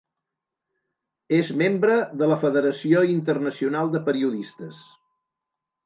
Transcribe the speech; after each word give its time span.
És 1.41 1.51
membre 1.63 1.99
de 2.23 2.31
la 2.33 2.39
Federació 2.47 3.05
Internacional 3.13 3.97
de 3.97 4.05
Periodistes. 4.11 4.85